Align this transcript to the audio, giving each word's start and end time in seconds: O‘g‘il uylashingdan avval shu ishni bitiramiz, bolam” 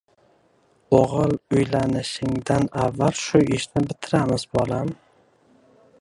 O‘g‘il 0.99 1.35
uylashingdan 1.57 2.65
avval 2.87 3.15
shu 3.27 3.43
ishni 3.59 3.87
bitiramiz, 3.93 4.51
bolam” 4.59 4.95